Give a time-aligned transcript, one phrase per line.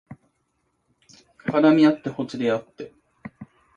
[1.45, 2.91] 絡みあってほつれあって